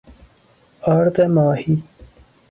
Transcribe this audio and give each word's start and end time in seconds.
آرد 0.81 1.21
ماهی 1.21 1.83